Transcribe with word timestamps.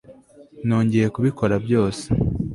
nongeye 0.67 1.07
kubikora 1.15 1.55
byose 1.65 2.03